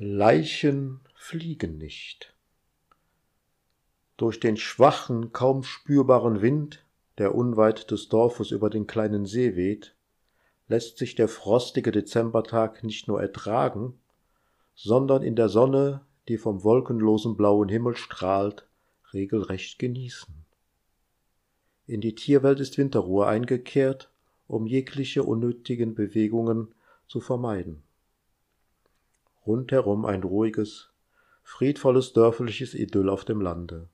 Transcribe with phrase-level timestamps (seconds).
[0.00, 2.32] Leichen fliegen nicht.
[4.16, 6.84] Durch den schwachen, kaum spürbaren Wind,
[7.18, 9.96] der unweit des Dorfes über den kleinen See weht,
[10.68, 13.98] lässt sich der frostige Dezembertag nicht nur ertragen,
[14.76, 18.68] sondern in der Sonne, die vom wolkenlosen blauen Himmel strahlt,
[19.12, 20.32] regelrecht genießen.
[21.88, 24.12] In die Tierwelt ist Winterruhe eingekehrt,
[24.46, 26.72] um jegliche unnötigen Bewegungen
[27.08, 27.82] zu vermeiden
[29.48, 30.90] rundherum ein ruhiges,
[31.42, 33.88] friedvolles dörfliches Idyll auf dem Lande.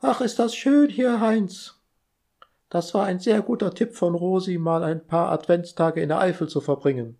[0.00, 1.80] Ach, ist das schön hier, Heinz.
[2.68, 6.48] Das war ein sehr guter Tipp von Rosi, mal ein paar Adventstage in der Eifel
[6.48, 7.16] zu verbringen.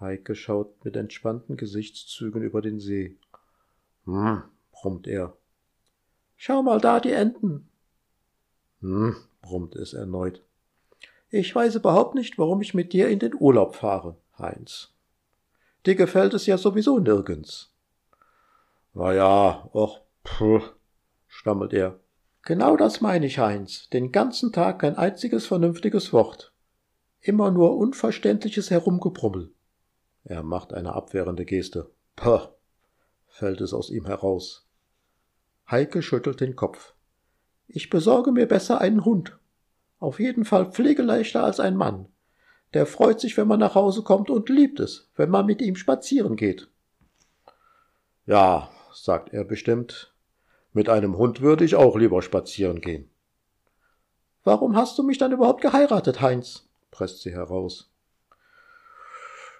[0.00, 3.16] Heike schaut mit entspannten Gesichtszügen über den See.
[4.04, 5.36] Hm, brummt er.
[6.36, 7.68] Schau mal da, die Enten.
[8.80, 10.42] Hm, brummt es erneut.
[11.28, 14.95] Ich weiß überhaupt nicht, warum ich mit dir in den Urlaub fahre, Heinz.
[15.86, 17.72] Dir gefällt es ja sowieso nirgends.
[18.92, 20.60] Na ja, och, puh,
[21.28, 22.00] stammelt er.
[22.42, 23.88] Genau das meine ich, Heinz.
[23.90, 26.52] Den ganzen Tag kein einziges vernünftiges Wort.
[27.20, 29.52] Immer nur unverständliches Herumgebrummel.
[30.24, 31.90] Er macht eine abwehrende Geste.
[32.16, 32.40] Puh,
[33.26, 34.66] fällt es aus ihm heraus.
[35.70, 36.94] Heike schüttelt den Kopf.
[37.68, 39.38] Ich besorge mir besser einen Hund.
[39.98, 42.08] Auf jeden Fall pflegeleichter als ein Mann.
[42.74, 45.76] Der freut sich, wenn man nach Hause kommt und liebt es, wenn man mit ihm
[45.76, 46.68] spazieren geht.
[48.26, 50.12] Ja, sagt er bestimmt,
[50.72, 53.08] mit einem Hund würde ich auch lieber spazieren gehen.
[54.44, 56.68] Warum hast du mich dann überhaupt geheiratet, Heinz?
[56.90, 57.90] presst sie heraus.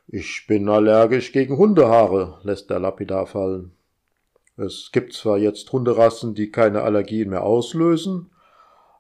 [0.09, 3.73] Ich bin allergisch gegen Hundehaare, lässt der Lapidar fallen.
[4.57, 8.31] Es gibt zwar jetzt Hunderassen, die keine Allergien mehr auslösen,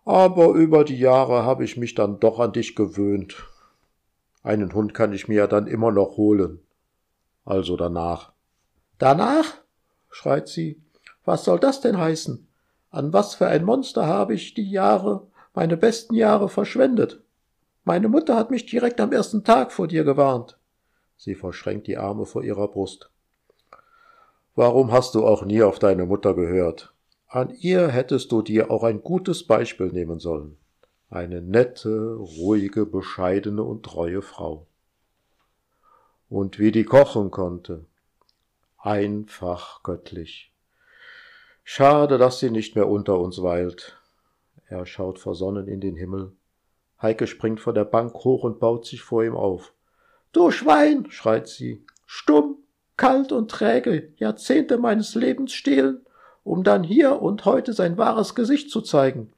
[0.04, 3.46] aber über die Jahre habe ich mich dann doch an dich gewöhnt
[4.46, 6.60] einen Hund kann ich mir ja dann immer noch holen.
[7.44, 8.32] Also danach.
[8.98, 9.44] Danach?
[10.08, 10.80] schreit sie.
[11.24, 12.46] Was soll das denn heißen?
[12.90, 17.22] An was für ein Monster habe ich die Jahre, meine besten Jahre verschwendet?
[17.84, 20.56] Meine Mutter hat mich direkt am ersten Tag vor dir gewarnt.
[21.16, 23.10] Sie verschränkt die Arme vor ihrer Brust.
[24.54, 26.94] Warum hast du auch nie auf deine Mutter gehört?
[27.26, 30.56] An ihr hättest du dir auch ein gutes Beispiel nehmen sollen
[31.10, 34.66] eine nette, ruhige, bescheidene und treue Frau.
[36.28, 37.84] Und wie die kochen konnte,
[38.78, 40.52] einfach göttlich.
[41.62, 43.98] Schade, dass sie nicht mehr unter uns weilt.
[44.66, 46.32] Er schaut versonnen in den Himmel.
[47.00, 49.72] Heike springt von der Bank hoch und baut sich vor ihm auf.
[50.32, 52.58] Du Schwein, schreit sie, stumm,
[52.96, 56.04] kalt und träge, Jahrzehnte meines Lebens stehlen,
[56.42, 59.32] um dann hier und heute sein wahres Gesicht zu zeigen.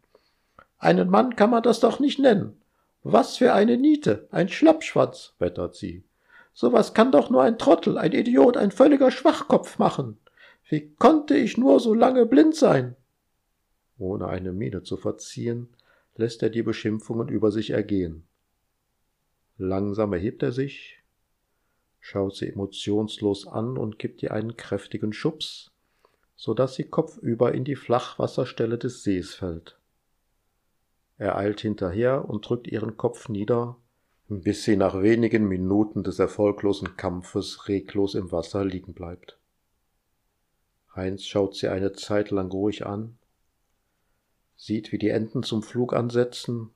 [0.79, 2.61] Einen Mann kann man das doch nicht nennen.
[3.03, 6.05] Was für eine Niete, ein Schlappschwanz, wettert sie.
[6.53, 10.19] So was kann doch nur ein Trottel, ein Idiot, ein völliger Schwachkopf machen.
[10.69, 12.97] Wie konnte ich nur so lange blind sein?
[13.99, 15.69] Ohne eine Miene zu verziehen,
[16.17, 18.25] lässt er die Beschimpfungen über sich ergehen.
[19.57, 21.03] Langsam erhebt er sich,
[21.99, 25.73] schaut sie emotionslos an und gibt ihr einen kräftigen Schubs,
[26.37, 29.78] so dass sie kopfüber in die Flachwasserstelle des Sees fällt.
[31.19, 33.77] Er eilt hinterher und drückt ihren Kopf nieder,
[34.29, 39.37] bis sie nach wenigen Minuten des erfolglosen Kampfes reglos im Wasser liegen bleibt.
[40.95, 43.19] Heinz schaut sie eine Zeit lang ruhig an,
[44.57, 46.71] sieht, wie die Enten zum Flug ansetzen,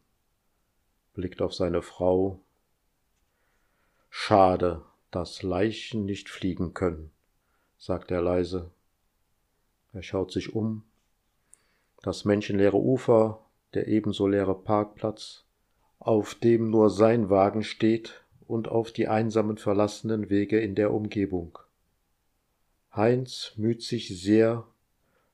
[1.15, 2.41] blickt auf seine Frau.
[4.11, 7.13] Schade, dass Leichen nicht fliegen können,
[7.79, 8.71] sagt er leise.
[9.93, 10.85] Er schaut sich um.
[12.03, 15.45] Das menschenleere Ufer der ebenso leere Parkplatz,
[15.99, 21.59] auf dem nur sein Wagen steht und auf die einsamen verlassenen Wege in der Umgebung.
[22.95, 24.67] Heinz müht sich sehr,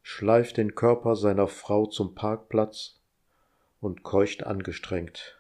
[0.03, 3.01] schleift den Körper seiner Frau zum Parkplatz
[3.81, 5.39] und keucht angestrengt.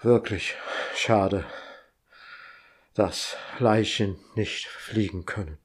[0.00, 0.54] Wirklich
[0.94, 1.44] schade,
[2.92, 5.58] dass Leichen nicht fliegen können.